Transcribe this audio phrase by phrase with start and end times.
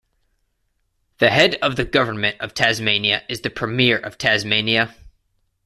[1.19, 4.95] The head of the Government of Tasmania is the Premier of Tasmania.